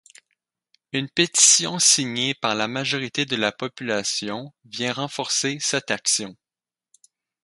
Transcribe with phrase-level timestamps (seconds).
[0.93, 6.35] Une pétition signée par la majorité de la population vient renforcer cette action.